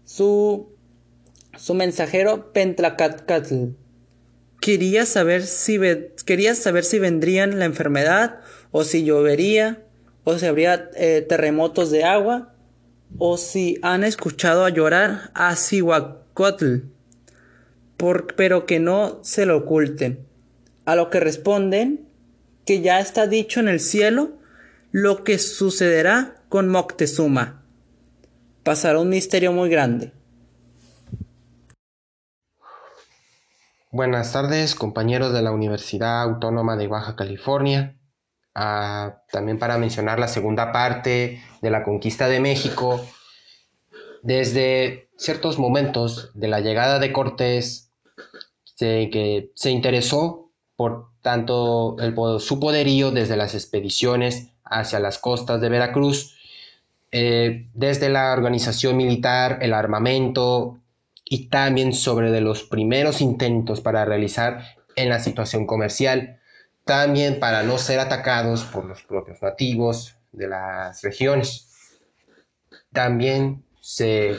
su, 0.05 0.69
su 1.57 1.73
mensajero 1.73 2.51
Pentlacatcatl. 2.53 3.69
Quería 4.61 5.05
saber, 5.05 5.43
si 5.43 5.79
quería 6.25 6.55
saber 6.55 6.83
si 6.83 6.99
vendrían 6.99 7.59
la 7.59 7.65
enfermedad, 7.65 8.39
o 8.71 8.83
si 8.83 9.03
llovería, 9.03 9.83
o 10.25 10.37
si 10.37 10.45
habría 10.45 10.89
eh, 10.95 11.25
terremotos 11.27 11.91
de 11.91 12.03
agua, 12.03 12.53
o 13.17 13.37
si 13.37 13.79
han 13.81 14.03
escuchado 14.03 14.65
a 14.65 14.69
llorar 14.69 15.31
a 15.33 15.55
Cihuacotl, 15.55 16.83
pero 18.35 18.65
que 18.65 18.79
no 18.79 19.19
se 19.23 19.45
lo 19.45 19.57
oculten. 19.57 20.27
A 20.85 20.95
lo 20.95 21.09
que 21.09 21.19
responden 21.19 22.07
que 22.65 22.81
ya 22.81 22.99
está 22.99 23.27
dicho 23.27 23.59
en 23.59 23.67
el 23.67 23.79
cielo 23.79 24.33
lo 24.91 25.23
que 25.23 25.37
sucederá 25.37 26.35
con 26.49 26.69
Moctezuma. 26.69 27.63
Pasará 28.63 28.99
un 28.99 29.09
misterio 29.09 29.51
muy 29.51 29.69
grande. 29.69 30.13
Buenas 33.91 34.33
tardes, 34.33 34.75
compañeros 34.75 35.33
de 35.33 35.41
la 35.41 35.51
Universidad 35.51 36.21
Autónoma 36.21 36.77
de 36.77 36.87
Baja 36.87 37.15
California. 37.15 37.98
Ah, 38.61 39.23
también 39.31 39.57
para 39.57 39.77
mencionar 39.77 40.19
la 40.19 40.27
segunda 40.27 40.73
parte 40.73 41.41
de 41.61 41.69
la 41.69 41.81
conquista 41.81 42.27
de 42.27 42.41
México. 42.41 42.99
Desde 44.21 45.07
ciertos 45.15 45.57
momentos 45.57 46.31
de 46.33 46.49
la 46.49 46.59
llegada 46.59 46.99
de 46.99 47.13
Cortés, 47.13 47.93
que 48.77 49.51
se 49.55 49.71
interesó 49.71 50.51
por 50.75 51.07
tanto 51.21 51.95
el, 51.99 52.13
su 52.41 52.59
poderío 52.59 53.11
desde 53.11 53.37
las 53.37 53.55
expediciones 53.55 54.49
hacia 54.65 54.99
las 54.99 55.19
costas 55.19 55.61
de 55.61 55.69
Veracruz, 55.69 56.35
eh, 57.13 57.69
desde 57.73 58.09
la 58.09 58.33
organización 58.33 58.97
militar, 58.97 59.59
el 59.61 59.73
armamento 59.73 60.81
y 61.23 61.47
también 61.47 61.93
sobre 61.93 62.29
de 62.29 62.41
los 62.41 62.63
primeros 62.63 63.21
intentos 63.21 63.79
para 63.79 64.03
realizar 64.03 64.65
en 64.97 65.07
la 65.07 65.21
situación 65.21 65.65
comercial, 65.65 66.38
también 66.89 67.39
para 67.39 67.61
no 67.61 67.77
ser 67.77 67.99
atacados 67.99 68.63
por 68.63 68.83
los 68.83 69.03
propios 69.03 69.39
nativos 69.43 70.15
de 70.31 70.47
las 70.47 71.03
regiones. 71.03 71.69
También 72.91 73.63
se, 73.79 74.35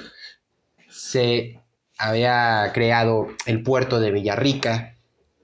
se 0.88 1.61
había 1.97 2.69
creado 2.75 3.28
el 3.47 3.62
puerto 3.62 4.00
de 4.00 4.11
Villarrica, 4.11 4.97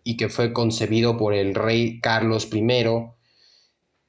y 0.03 0.17
que 0.17 0.29
fue 0.29 0.53
concebido 0.53 1.17
por 1.17 1.33
el 1.33 1.55
rey 1.55 2.01
Carlos 2.01 2.49
I 2.53 2.67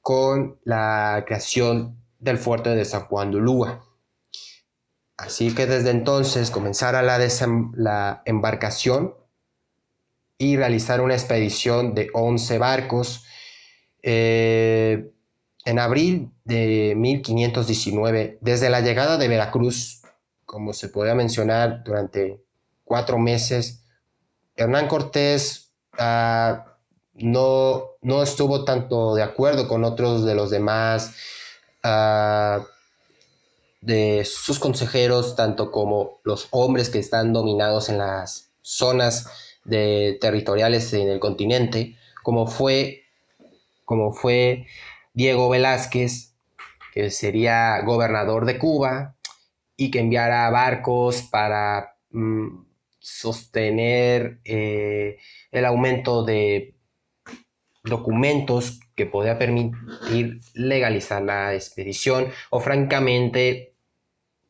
con 0.00 0.58
la 0.64 1.22
creación 1.24 2.02
del 2.18 2.36
fuerte 2.38 2.70
de 2.74 2.84
San 2.84 3.04
Juan 3.04 3.30
de. 3.30 3.80
Así 5.16 5.54
que 5.54 5.66
desde 5.66 5.90
entonces 5.90 6.50
comenzara 6.50 7.02
la 7.02 8.22
embarcación 8.24 9.14
y 10.38 10.56
realizar 10.56 11.00
una 11.00 11.14
expedición 11.14 11.94
de 11.94 12.10
11 12.14 12.58
barcos. 12.58 13.24
Eh, 14.02 15.10
en 15.64 15.78
abril 15.78 16.30
de 16.44 16.94
1519, 16.96 18.38
desde 18.40 18.70
la 18.70 18.80
llegada 18.80 19.18
de 19.18 19.28
Veracruz, 19.28 20.02
como 20.46 20.72
se 20.72 20.88
podía 20.88 21.14
mencionar 21.14 21.82
durante 21.84 22.40
cuatro 22.84 23.18
meses, 23.18 23.82
Hernán 24.56 24.88
Cortés 24.88 25.68
Ah, 25.98 26.64
no, 27.14 27.96
no 28.02 28.22
estuvo 28.22 28.64
tanto 28.64 29.16
de 29.16 29.22
acuerdo 29.22 29.66
con 29.66 29.84
otros 29.84 30.24
de 30.24 30.36
los 30.36 30.48
demás, 30.50 31.12
ah, 31.82 32.64
de 33.80 34.24
sus 34.24 34.60
consejeros, 34.60 35.34
tanto 35.34 35.72
como 35.72 36.20
los 36.22 36.46
hombres 36.50 36.88
que 36.88 37.00
están 37.00 37.32
dominados 37.32 37.88
en 37.88 37.98
las 37.98 38.50
zonas 38.62 39.26
de, 39.68 40.18
territoriales 40.20 40.92
en 40.94 41.08
el 41.08 41.20
continente, 41.20 41.96
como 42.22 42.46
fue, 42.46 43.02
como 43.84 44.12
fue 44.12 44.66
Diego 45.14 45.48
Velázquez, 45.48 46.34
que 46.92 47.10
sería 47.10 47.80
gobernador 47.82 48.44
de 48.46 48.58
Cuba, 48.58 49.16
y 49.76 49.90
que 49.90 50.00
enviara 50.00 50.50
barcos 50.50 51.22
para 51.22 51.96
mm, 52.10 52.64
sostener 52.98 54.40
eh, 54.44 55.18
el 55.52 55.64
aumento 55.64 56.24
de 56.24 56.74
documentos 57.84 58.80
que 58.96 59.06
podía 59.06 59.38
permitir 59.38 60.40
legalizar 60.54 61.22
la 61.22 61.54
expedición 61.54 62.26
o 62.50 62.60
francamente 62.60 63.72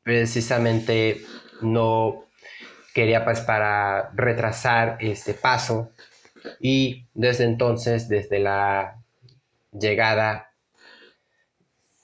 precisamente 0.03 1.21
no 1.61 2.25
quería 2.95 3.25
pues 3.25 3.41
para 3.41 4.11
retrasar 4.15 4.99
este 5.01 5.35
paso. 5.35 5.91
Y 6.61 7.07
desde 7.15 7.45
entonces 7.45 8.09
desde 8.09 8.39
la 8.39 9.03
llegada 9.73 10.49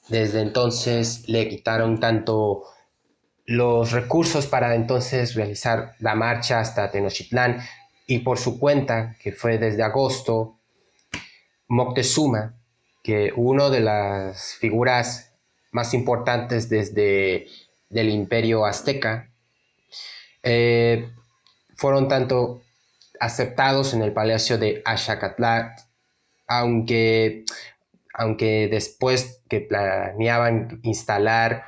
desde 0.08 0.42
entonces 0.42 1.28
le 1.28 1.48
quitaron 1.48 1.98
tanto 1.98 2.64
los 3.46 3.92
recursos 3.92 4.46
para 4.46 4.74
entonces 4.74 5.34
realizar 5.34 5.94
la 5.98 6.14
marcha 6.14 6.60
hasta 6.60 6.90
Tenochtitlán 6.90 7.60
y 8.06 8.18
por 8.18 8.38
su 8.38 8.58
cuenta, 8.58 9.16
que 9.22 9.32
fue 9.32 9.58
desde 9.58 9.82
agosto, 9.82 10.58
Moctezuma, 11.68 12.54
que 13.02 13.32
uno 13.34 13.70
de 13.70 13.80
las 13.80 14.54
figuras 14.54 15.32
más 15.72 15.94
importantes 15.94 16.68
desde 16.68 17.46
el 17.90 18.08
imperio 18.10 18.66
azteca, 18.66 19.30
eh, 20.44 21.10
fueron 21.76 22.08
tanto 22.08 22.62
aceptados 23.18 23.94
en 23.94 24.02
el 24.02 24.12
palacio 24.12 24.58
de 24.58 24.82
Ashacatlat, 24.84 25.80
aunque, 26.46 27.44
aunque 28.12 28.68
después 28.70 29.42
que 29.48 29.60
planeaban 29.60 30.80
instalar 30.82 31.64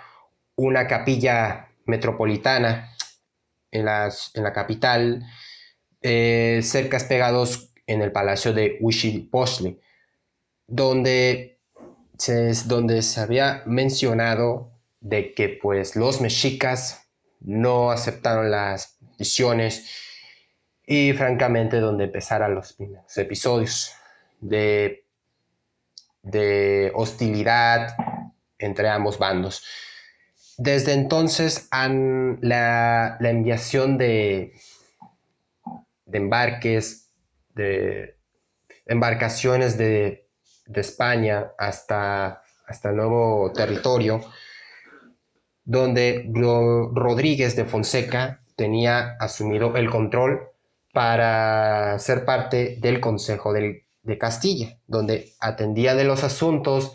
una 0.55 0.87
capilla 0.87 1.69
metropolitana 1.87 2.93
en, 3.71 3.89
en 3.89 4.43
la 4.43 4.53
capital, 4.53 5.25
eh, 6.03 6.61
cercas 6.63 7.05
pegados 7.05 7.73
en 7.87 8.03
el 8.03 8.13
palacio 8.13 8.53
de 8.53 8.77
Huitzilopochtli, 8.81 9.81
donde 10.67 11.61
se, 12.19 12.53
donde 12.67 13.03
se 13.03 13.21
había 13.21 13.63
mencionado 13.67 14.73
de 15.01 15.35
que 15.35 15.49
pues 15.49 15.97
los 15.97 16.21
mexicas 16.21 17.06
no 17.47 17.93
aceptaron 17.93 18.51
las 18.51 18.99
visiones 19.19 19.89
y 20.85 21.13
francamente 21.13 21.79
donde 21.79 22.05
empezaron 22.05 22.55
los 22.55 22.73
primeros 22.75 23.17
episodios 23.17 23.93
de, 24.41 25.07
de 26.23 26.93
hostilidad 26.95 27.97
entre 28.59 28.89
ambos 28.89 29.19
bandos. 29.19 29.65
Desde 30.59 30.93
entonces 30.93 31.69
han, 31.71 32.39
la, 32.43 33.17
enviación 33.21 33.97
de, 33.97 34.53
de 36.05 36.19
embarques, 36.19 37.13
de 37.55 38.19
embarcaciones 38.87 39.79
de, 39.79 40.29
de 40.67 40.81
España 40.81 41.53
hasta, 41.59 42.43
hasta 42.67 42.91
el 42.91 42.97
nuevo 42.97 43.53
territorio, 43.53 44.21
donde 45.67 46.31
Rodríguez 46.33 47.57
de 47.57 47.67
Fonseca 47.67 48.41
tenía 48.57 49.17
asumido 49.21 49.77
el 49.77 49.91
control 49.91 50.49
para 50.93 51.99
ser 51.99 52.25
parte 52.25 52.79
del 52.81 53.01
Consejo 53.01 53.53
de 53.53 54.19
Castilla, 54.19 54.79
donde 54.87 55.35
atendía 55.41 55.95
de 55.95 56.05
los 56.05 56.25
asuntos 56.25 56.95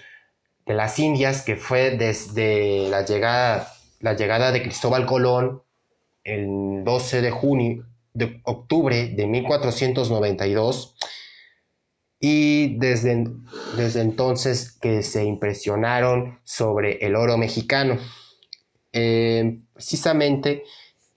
de 0.65 0.73
las 0.73 0.97
Indias, 0.97 1.43
que 1.43 1.55
fue 1.55 1.91
desde 1.91 2.89
la 2.89 3.05
llegada, 3.05 3.67
la 3.99 4.13
llegada 4.13 4.51
de 4.51 4.63
Cristóbal 4.63 5.05
Colón 5.05 5.61
el 6.23 6.83
12 6.83 7.21
de 7.21 7.31
junio, 7.31 7.85
de 8.13 8.41
octubre 8.43 9.09
de 9.09 9.27
1492, 9.27 10.95
y 12.19 12.77
desde, 12.77 13.25
desde 13.75 14.01
entonces 14.01 14.71
que 14.79 15.01
se 15.01 15.25
impresionaron 15.25 16.39
sobre 16.43 17.05
el 17.05 17.15
oro 17.15 17.37
mexicano. 17.37 17.97
Eh, 18.93 19.61
precisamente 19.73 20.63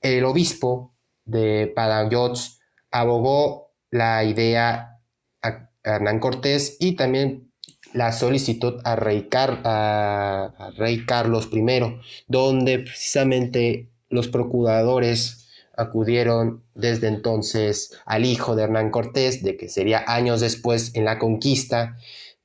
el 0.01 0.25
obispo 0.25 0.95
de 1.25 1.73
Palayots 1.75 2.61
abogó 2.91 3.73
la 3.91 4.25
idea 4.25 5.01
a 5.43 5.71
Hernán 5.83 6.21
Cortés 6.21 6.77
y 6.79 6.93
también 6.93 7.51
la 7.93 8.13
solicitud 8.13 8.81
a 8.85 8.97
rey, 8.97 9.29
a 9.33 10.73
rey 10.77 11.07
Carlos 11.07 11.49
I, 11.53 12.01
donde 12.27 12.81
precisamente 12.81 13.91
los 14.09 14.29
procuradores 14.29 15.49
acudieron 15.77 16.65
desde 16.75 17.09
entonces 17.09 17.99
al 18.05 18.25
hijo 18.25 18.57
de 18.57 18.65
Hernán 18.65 18.91
Cortés, 18.91 19.43
de 19.43 19.57
que 19.57 19.69
sería 19.69 20.05
años 20.07 20.41
después 20.41 20.95
en 20.95 21.05
la 21.05 21.19
conquista, 21.19 21.97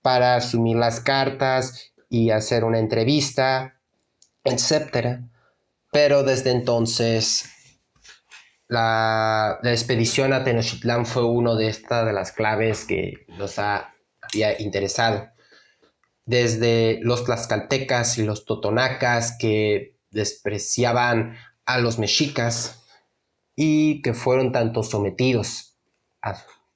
para 0.01 0.35
asumir 0.35 0.77
las 0.77 0.99
cartas 0.99 1.91
y 2.09 2.29
hacer 2.29 2.63
una 2.63 2.79
entrevista, 2.79 3.78
etc. 4.43 5.19
Pero 5.91 6.23
desde 6.23 6.51
entonces 6.51 7.49
la, 8.67 9.59
expedición 9.63 10.31
a 10.31 10.43
Tenochtitlán 10.43 11.05
fue 11.05 11.25
una 11.25 11.55
de 11.55 11.67
estas 11.67 12.05
de 12.05 12.13
las 12.13 12.31
claves 12.31 12.85
que 12.85 13.25
nos 13.37 13.57
ha, 13.59 13.95
había 14.21 14.61
interesado. 14.61 15.29
Desde 16.25 16.99
los 17.01 17.25
tlaxcaltecas 17.25 18.19
y 18.19 18.23
los 18.23 18.45
totonacas 18.45 19.35
que 19.39 19.97
despreciaban 20.11 21.37
a 21.65 21.79
los 21.79 21.97
mexicas 21.97 22.83
y 23.55 24.01
que 24.03 24.13
fueron 24.13 24.51
tanto 24.51 24.83
sometidos 24.83 25.75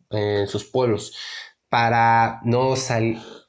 en 0.10 0.48
sus 0.48 0.66
pueblos 0.66 1.16
para 1.70 2.42
no, 2.44 2.74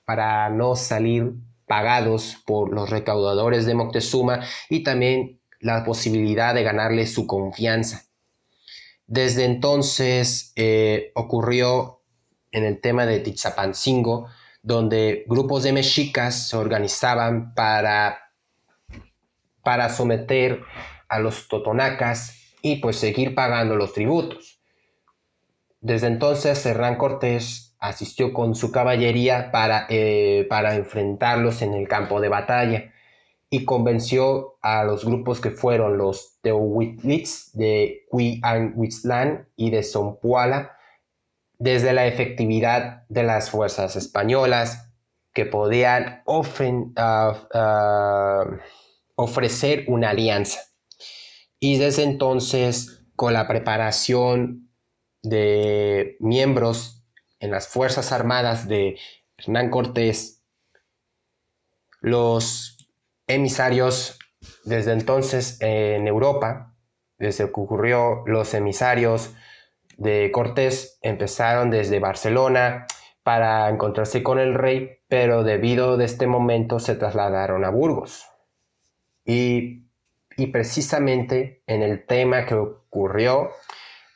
para 0.05 0.51
no 0.51 0.77
salir 0.77 1.33
pagados 1.67 2.37
por 2.47 2.73
los 2.73 2.91
recaudadores 2.91 3.67
de 3.67 3.75
Moctezuma 3.75 4.41
y 4.69 4.83
también 4.83 5.41
la 5.61 5.85
posibilidad 5.85 6.55
de 6.55 6.63
ganarle 6.63 7.07
su 7.07 7.27
confianza. 7.27 8.05
Desde 9.07 9.45
entonces 9.45 10.53
eh, 10.57 11.13
ocurrió 11.15 12.03
en 12.53 12.65
el 12.65 12.81
tema 12.81 13.07
de 13.07 13.21
Tizapantzingo, 13.21 14.29
donde 14.63 15.25
grupos 15.27 15.63
de 15.63 15.73
mexicas 15.73 16.49
se 16.49 16.57
organizaban 16.57 17.55
para, 17.55 18.33
para 19.63 19.89
someter 19.91 20.63
a 21.09 21.19
los 21.19 21.49
totonacas 21.49 22.39
y 22.63 22.77
pues 22.77 22.97
seguir 22.97 23.35
pagando 23.35 23.77
los 23.77 23.93
tributos. 23.93 24.61
Desde 25.81 26.07
entonces 26.07 26.65
Hernán 26.65 26.97
Cortés 26.97 27.64
asistió 27.85 28.33
con 28.33 28.55
su 28.55 28.73
caballería 28.73 29.51
para, 29.53 29.87
eh, 29.91 30.47
para 30.49 30.75
enfrentarlos 30.75 31.61
en 31.61 31.75
el 31.75 31.87
campo 31.87 32.21
de 32.21 32.31
batalla 32.31 32.93
y 33.51 33.67
convenció 33.67 34.57
a 34.63 34.85
los 34.85 35.05
grupos 35.05 35.41
que 35.41 35.51
fueron 35.51 35.99
los 35.99 36.41
Teohuitlitz 36.41 37.53
de 37.53 38.07
Huitlán 38.11 39.49
y 39.57 39.71
de 39.71 39.83
Sompuala 39.83 40.79
desde 41.59 41.93
la 41.93 42.07
efectividad 42.07 43.05
de 43.09 43.23
las 43.23 43.51
fuerzas 43.51 43.97
españolas 43.97 44.91
que 45.35 45.45
podían 45.45 46.23
ah, 46.97 48.47
ofrecer 49.15 49.85
una 49.89 50.11
alianza. 50.11 50.61
Y 51.61 51.77
desde 51.77 52.05
entonces, 52.05 53.05
con 53.15 53.35
la 53.35 53.47
preparación 53.47 54.71
de 55.23 56.17
miembros 56.21 57.04
en 57.41 57.51
las 57.51 57.69
Fuerzas 57.69 58.13
Armadas 58.13 58.69
de 58.69 58.99
Hernán 59.37 59.71
Cortés, 59.71 60.43
los 62.01 62.89
emisarios 63.27 64.19
desde 64.65 64.93
entonces 64.93 65.59
en 65.61 66.07
Europa, 66.07 66.75
desde 67.19 67.47
que 67.47 67.61
ocurrió 67.61 68.23
los 68.27 68.55
emisarios 68.55 69.35
de 69.97 70.31
Cortés, 70.33 70.99
empezaron 71.03 71.71
desde 71.71 72.01
Barcelona 72.01 72.87
para 73.23 73.69
encontrarse 73.71 74.23
con 74.23 74.39
el 74.39 74.55
rey, 74.55 74.99
pero 75.09 75.45
debido 75.45 75.99
a 75.99 76.05
este 76.05 76.27
momento 76.27 76.79
se 76.79 76.95
trasladaron 76.95 77.65
a 77.65 77.71
Burgos. 77.71 78.27
Y, 79.25 79.87
y 80.37 80.49
precisamente 80.49 81.63
en 81.67 81.83
el 81.83 82.05
tema 82.05 82.45
que 82.45 82.55
ocurrió 82.55 83.51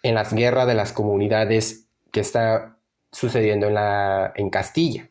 en 0.02 0.14
las 0.14 0.32
guerras 0.32 0.66
de 0.66 0.74
las 0.74 0.92
comunidades 0.92 1.88
que 2.12 2.20
está 2.20 2.77
sucediendo 3.12 3.68
en, 3.68 3.74
la, 3.74 4.32
en 4.36 4.50
Castilla. 4.50 5.10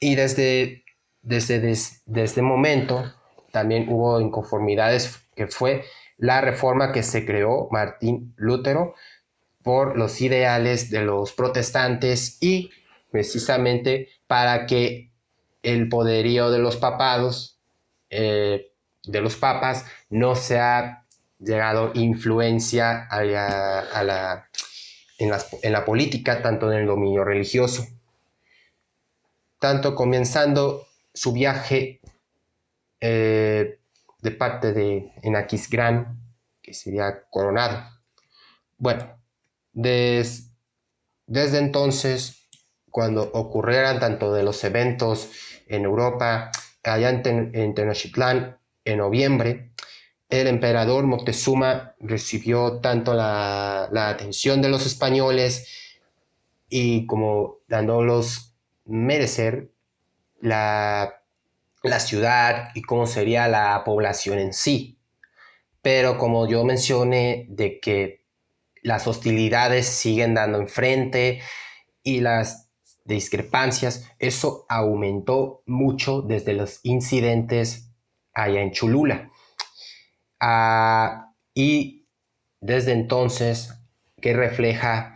Y 0.00 0.14
desde 0.14 0.84
desde, 1.28 1.74
desde 2.06 2.42
momento 2.42 3.12
también 3.52 3.88
hubo 3.88 4.20
inconformidades 4.20 5.20
que 5.36 5.46
fue 5.46 5.84
la 6.16 6.40
reforma 6.40 6.92
que 6.92 7.02
se 7.02 7.24
creó 7.26 7.68
Martín 7.70 8.34
Lutero 8.36 8.94
por 9.62 9.96
los 9.96 10.20
ideales 10.20 10.90
de 10.90 11.02
los 11.02 11.32
protestantes 11.32 12.38
y 12.40 12.70
precisamente 13.10 14.08
para 14.26 14.66
que 14.66 15.12
el 15.62 15.88
poderío 15.88 16.50
de 16.50 16.58
los 16.58 16.76
papados, 16.76 17.60
eh, 18.10 18.72
de 19.04 19.20
los 19.20 19.36
papas, 19.36 19.84
no 20.08 20.34
sea 20.34 21.04
llegado 21.38 21.92
influencia 21.94 23.06
a 23.10 23.22
la, 23.22 24.48
en, 25.18 25.32
en 25.62 25.72
la 25.72 25.84
política, 25.84 26.42
tanto 26.42 26.72
en 26.72 26.78
el 26.78 26.86
dominio 26.86 27.24
religioso. 27.24 27.86
Tanto 29.58 29.94
comenzando 29.94 30.86
su 31.12 31.32
viaje 31.32 32.00
eh, 33.00 33.78
de 34.20 34.30
parte 34.32 34.72
de 34.72 35.12
Gran, 35.70 36.20
que 36.62 36.74
sería 36.74 37.24
coronado. 37.30 37.84
Bueno, 38.76 39.18
desde 39.72 41.58
entonces, 41.58 42.48
cuando 42.90 43.30
ocurrieran 43.32 44.00
tanto 44.00 44.32
de 44.32 44.42
los 44.42 44.62
eventos 44.64 45.30
en 45.66 45.84
Europa, 45.84 46.50
allá 46.82 47.10
en, 47.10 47.74
Tenochtitlán, 47.74 48.58
en 48.84 48.98
noviembre, 48.98 49.72
el 50.28 50.46
emperador 50.46 51.06
Moctezuma 51.06 51.94
recibió 52.00 52.80
tanto 52.80 53.14
la, 53.14 53.88
la 53.92 54.10
atención 54.10 54.60
de 54.60 54.68
los 54.68 54.86
españoles 54.86 55.66
y 56.68 57.06
como 57.06 57.58
dándolos 57.66 58.54
merecer 58.84 59.70
la, 60.40 61.14
ciudad 62.00 62.70
y 62.74 62.82
cómo 62.82 63.06
sería 63.06 63.48
la 63.48 63.82
población 63.84 64.38
en 64.38 64.52
sí. 64.52 64.98
Pero 65.82 66.18
como 66.18 66.48
yo 66.48 66.64
mencioné, 66.64 67.46
de 67.48 67.80
que 67.80 68.24
las 68.82 69.06
hostilidades 69.06 69.86
siguen 69.86 70.34
dando 70.34 70.58
enfrente 70.58 71.40
y 72.02 72.20
las 72.20 72.68
discrepancias, 73.04 74.10
eso 74.18 74.66
aumentó 74.68 75.62
mucho 75.66 76.22
desde 76.22 76.52
los 76.52 76.80
incidentes 76.82 77.90
allá 78.34 78.60
en 78.60 78.72
Cholula. 78.72 79.30
Ah, 80.40 81.32
y 81.54 82.06
desde 82.60 82.92
entonces, 82.92 83.74
que 84.20 84.32
refleja 84.32 85.14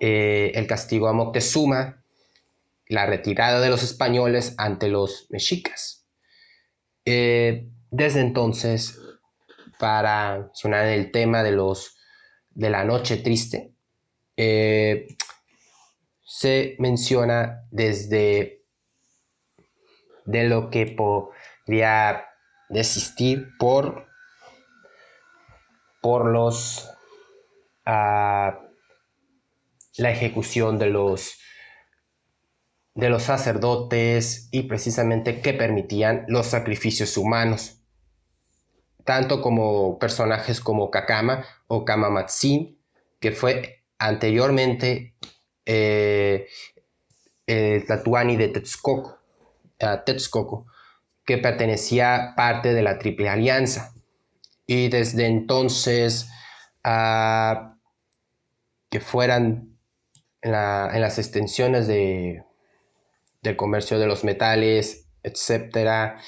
eh, 0.00 0.52
el 0.54 0.66
castigo 0.66 1.08
a 1.08 1.12
Moctezuma, 1.12 2.02
la 2.88 3.06
retirada 3.06 3.60
de 3.60 3.68
los 3.68 3.82
españoles 3.82 4.54
ante 4.58 4.88
los 4.88 5.26
mexicas. 5.30 6.06
Eh, 7.04 7.68
desde 7.90 8.20
entonces, 8.20 8.98
para 9.78 10.50
sonar 10.52 10.86
el 10.86 11.10
tema 11.10 11.42
de, 11.42 11.52
los, 11.52 11.96
de 12.50 12.70
la 12.70 12.84
noche 12.84 13.16
triste, 13.16 13.72
eh, 14.36 15.06
se 16.24 16.76
menciona 16.78 17.66
desde 17.70 18.64
de 20.24 20.44
lo 20.44 20.70
que 20.70 20.86
podría 20.86 22.26
desistir 22.68 23.48
por, 23.58 24.06
por 26.00 26.26
los 26.26 26.88
ah, 27.84 28.60
la 29.96 30.10
ejecución 30.10 30.78
de 30.78 30.86
los 30.86 31.38
de 32.94 33.10
los 33.10 33.24
sacerdotes 33.24 34.48
y 34.52 34.62
precisamente 34.62 35.42
que 35.42 35.52
permitían 35.52 36.24
los 36.28 36.46
sacrificios 36.46 37.18
humanos, 37.18 37.82
tanto 39.04 39.42
como 39.42 39.98
personajes 39.98 40.60
como 40.60 40.90
Kakama 40.90 41.44
o 41.66 41.84
Kamamatsin, 41.84 42.80
que 43.20 43.32
fue 43.32 43.84
anteriormente 43.98 45.14
eh, 45.66 46.48
el 47.46 47.86
Tatuani 47.86 48.36
de 48.36 48.48
Texcoco, 48.48 49.18
Texcoco, 50.06 50.66
que 51.26 51.36
pertenecía 51.36 52.32
parte 52.34 52.72
de 52.72 52.82
la 52.82 52.98
Triple 52.98 53.28
Alianza. 53.28 53.95
Y 54.66 54.88
desde 54.88 55.26
entonces, 55.26 56.28
que 58.90 59.00
fueran 59.00 59.78
en, 60.42 60.52
las 60.52 61.18
extensiones 61.18 61.86
de, 61.86 62.44
del 63.42 63.56
comercio 63.56 63.98
de 63.98 64.06
los 64.06 64.24
metales, 64.24 65.08
etc. 65.22 66.18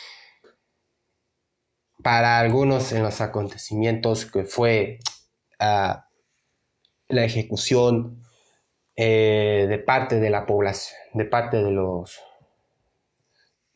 Para 2.03 2.39
algunos 2.39 2.93
en 2.93 3.03
los 3.03 3.21
acontecimientos 3.21 4.27
que 4.27 4.45
fue 4.45 4.99
la 5.59 6.05
ejecución 7.09 8.23
eh, 8.97 9.67
de 9.69 9.79
parte 9.79 10.21
de 10.21 10.31
la 10.31 10.47
población, 10.47 10.99
de 11.15 11.25
parte 11.25 11.57
de 11.59 11.71
los 11.71 12.21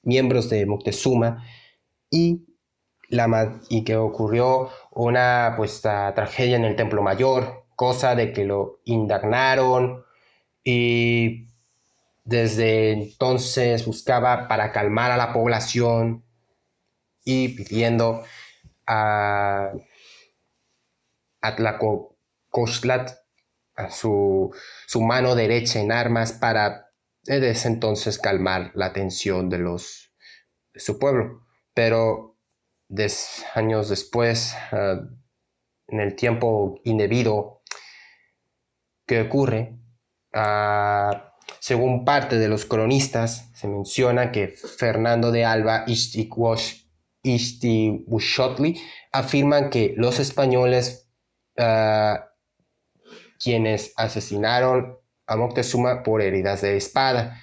miembros 0.03 0.51
de 0.51 0.67
Moctezuma 0.67 1.45
y, 2.11 2.45
y 3.69 3.85
que 3.85 3.97
ocurrió 3.97 4.71
una 4.91 5.55
pues, 5.57 5.83
tragedia 5.83 6.57
en 6.57 6.65
el 6.65 6.77
Templo 6.77 7.03
Mayor, 7.03 7.67
cosa 7.77 8.15
de 8.15 8.33
que 8.33 8.45
lo 8.45 8.81
indagnaron 8.85 10.05
y 10.65 11.49
desde 12.25 12.93
entonces 12.93 13.85
buscaba 13.85 14.49
para 14.49 14.73
calmar 14.73 15.11
a 15.11 15.19
la 15.19 15.33
población 15.33 16.25
y 17.25 17.49
pidiendo 17.49 18.25
a 18.87 19.73
Atlacochlat 21.43 23.11
a 23.75 23.91
su, 23.91 24.55
mano 25.01 25.35
derecha 25.35 25.81
en 25.81 25.93
armas 25.93 26.33
para 26.33 26.91
desde 27.25 27.51
ese 27.51 27.69
entonces 27.69 28.19
calmar 28.19 28.73
la 28.75 28.93
tensión 28.93 29.51
de, 29.51 29.59
los, 29.59 30.13
de 30.73 30.81
su 30.81 30.99
pueblo. 30.99 31.47
Pero 31.75 32.32
años 33.55 33.89
después, 33.89 34.55
ah, 34.73 35.01
en 35.89 36.01
el 36.01 36.15
tiempo 36.15 36.81
indebido 36.85 37.63
que 39.07 39.23
ocurre, 39.23 39.79
ah, 40.33 41.35
según 41.61 42.05
parte 42.05 42.39
de 42.39 42.49
los 42.49 42.65
cronistas, 42.65 43.51
se 43.55 43.69
menciona 43.69 44.33
que 44.33 44.49
Fernando 44.49 45.31
de 45.31 45.45
Alba 45.45 45.85
Ishtibushotli 47.23 48.81
afirman 49.13 49.71
que 49.71 49.95
los 49.97 50.19
españoles 50.19 51.09
ah, 51.59 52.29
quienes 53.43 53.93
asesinaron 53.97 54.99
a 55.27 55.37
Moctezuma 55.37 56.03
por 56.03 56.23
heridas 56.23 56.61
de 56.63 56.77
espada, 56.77 57.41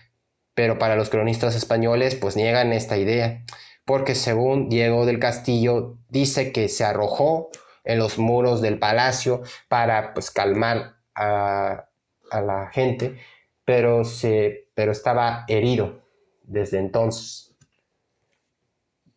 pero 0.53 0.77
para 0.77 0.95
los 0.95 1.09
cronistas 1.09 1.55
españoles 1.55 2.15
pues 2.15 2.35
niegan 2.35 2.73
esta 2.73 2.97
idea, 2.97 3.43
porque 3.89 4.13
según 4.13 4.69
Diego 4.69 5.07
del 5.07 5.17
Castillo 5.17 5.97
dice 6.09 6.51
que 6.51 6.69
se 6.69 6.83
arrojó 6.83 7.49
en 7.83 7.97
los 7.97 8.19
muros 8.19 8.61
del 8.61 8.77
palacio 8.77 9.41
para 9.67 10.13
pues 10.13 10.29
calmar 10.29 10.97
a, 11.15 11.89
la 12.31 12.69
gente, 12.71 13.17
pero, 13.65 14.03
se, 14.05 14.69
pero 14.75 14.91
estaba 14.91 15.43
herido 15.47 16.03
desde 16.43 16.77
entonces 16.77 17.55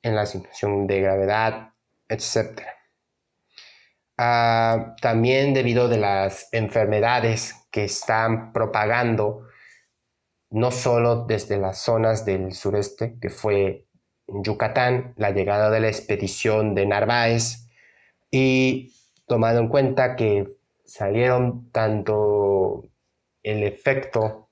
en 0.01 0.17
la 0.17 0.25
situación 0.25 0.87
de 0.87 1.03
gravedad, 1.03 1.75
etc. 2.09 2.63
Ah, 4.17 4.97
también 5.03 5.53
debido 5.53 5.87
de 5.89 5.99
las 5.99 6.49
enfermedades 6.51 7.57
que 7.71 7.85
están 7.85 8.55
propagando, 8.55 9.49
no 10.49 10.71
solo 10.71 11.27
desde 11.27 11.59
las 11.59 11.77
zonas 11.77 12.25
del 12.25 12.55
sureste, 12.55 13.19
que 13.21 13.29
fue 13.29 13.92
en 14.27 14.45
Yucatán, 14.45 15.15
la 15.17 15.31
llegada 15.31 15.71
de 15.71 15.81
la 15.81 15.89
expedición 15.89 16.75
de 16.75 16.87
Narváez, 16.87 17.69
y 18.31 18.95
tomando 19.27 19.61
en 19.61 19.69
cuenta 19.69 20.17
que 20.17 20.57
salieron 20.85 21.71
tanto 21.71 22.85
el 23.43 23.63
efecto 23.63 24.51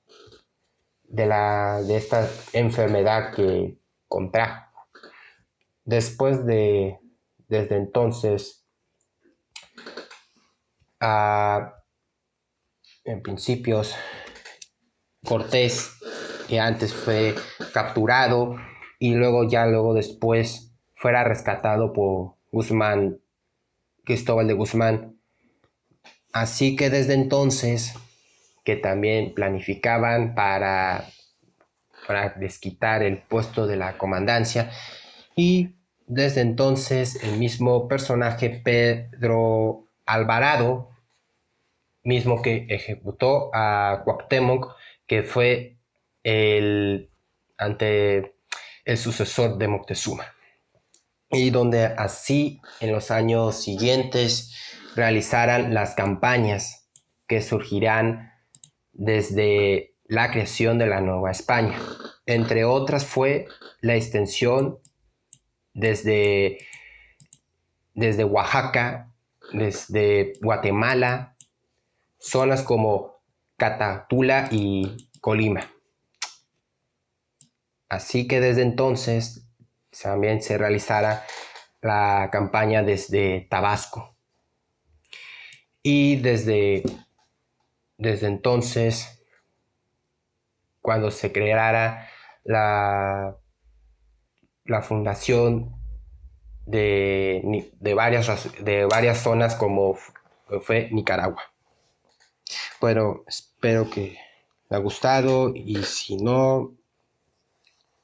de, 1.03 1.25
la, 1.25 1.81
de 1.81 1.97
esta 1.97 2.29
enfermedad 2.53 3.33
que 3.33 3.77
contrajo. 4.07 4.71
Después 5.83 6.45
de, 6.45 6.99
desde 7.47 7.75
entonces, 7.75 8.65
en 13.03 13.21
principios, 13.23 13.95
Cortés, 15.23 15.99
que 16.47 16.59
antes 16.59 16.93
fue 16.93 17.35
capturado 17.73 18.55
y 19.01 19.15
luego 19.15 19.49
ya 19.49 19.65
luego 19.65 19.95
después 19.95 20.71
fuera 20.93 21.23
rescatado 21.23 21.91
por 21.91 22.35
Guzmán, 22.51 23.17
Cristóbal 24.05 24.45
de 24.45 24.53
Guzmán. 24.53 25.15
Así 26.33 26.75
que 26.75 26.91
desde 26.91 27.15
entonces, 27.15 27.95
que 28.63 28.75
también 28.75 29.33
planificaban 29.33 30.35
para, 30.35 31.05
para 32.05 32.29
desquitar 32.29 33.01
el 33.01 33.17
puesto 33.17 33.65
de 33.65 33.75
la 33.75 33.97
comandancia 33.97 34.69
y 35.35 35.77
desde 36.05 36.41
entonces 36.41 37.23
el 37.23 37.39
mismo 37.39 37.87
personaje 37.87 38.61
Pedro 38.63 39.87
Alvarado 40.05 40.91
mismo 42.03 42.43
que 42.43 42.67
ejecutó 42.69 43.49
a 43.51 44.01
Cuauhtémoc, 44.03 44.75
que 45.07 45.23
fue 45.23 45.77
el, 46.23 47.09
ante 47.57 48.35
el 48.85 48.97
sucesor 48.97 49.57
de 49.57 49.67
Moctezuma. 49.67 50.25
Y 51.29 51.49
donde 51.49 51.85
así 51.85 52.61
en 52.79 52.91
los 52.91 53.11
años 53.11 53.55
siguientes 53.63 54.53
realizaran 54.95 55.73
las 55.73 55.95
campañas 55.95 56.89
que 57.27 57.41
surgirán 57.41 58.33
desde 58.91 59.95
la 60.05 60.29
creación 60.31 60.77
de 60.77 60.87
la 60.87 60.99
Nueva 60.99 61.31
España. 61.31 61.79
Entre 62.25 62.65
otras 62.65 63.05
fue 63.05 63.47
la 63.79 63.95
extensión 63.95 64.79
desde, 65.73 66.57
desde 67.93 68.25
Oaxaca, 68.25 69.13
desde 69.53 70.33
Guatemala, 70.41 71.37
zonas 72.19 72.61
como 72.61 73.21
Catatula 73.57 74.49
y 74.51 75.09
Colima. 75.21 75.61
Así 77.91 78.25
que 78.25 78.39
desde 78.39 78.61
entonces 78.61 79.45
también 80.01 80.41
se 80.41 80.57
realizara 80.57 81.25
la 81.81 82.29
campaña 82.31 82.83
desde 82.83 83.41
Tabasco. 83.49 84.15
Y 85.83 86.15
desde, 86.15 86.83
desde 87.97 88.27
entonces, 88.27 89.25
cuando 90.79 91.11
se 91.11 91.33
creara 91.33 92.09
la, 92.45 93.35
la 94.63 94.81
fundación 94.81 95.75
de, 96.65 97.73
de, 97.77 97.93
varias, 97.93 98.53
de 98.63 98.85
varias 98.85 99.17
zonas 99.17 99.55
como 99.55 99.97
fue 100.61 100.87
Nicaragua. 100.93 101.43
Bueno, 102.79 103.25
espero 103.27 103.89
que 103.89 104.17
le 104.69 104.77
haya 104.77 104.81
gustado 104.81 105.51
y 105.53 105.83
si 105.83 106.15
no, 106.15 106.77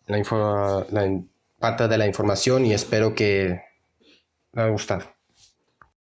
la, 0.08 0.86
la 0.90 1.22
parte 1.60 1.88
de 1.88 1.98
la 1.98 2.08
información 2.08 2.66
y 2.66 2.74
espero 2.74 3.14
que 3.16 3.62
le 4.54 4.62
haya 4.62 4.72
gustado. 4.72 5.17